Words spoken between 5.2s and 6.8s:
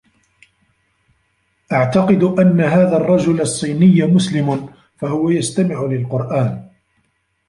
يستمع للقرآن.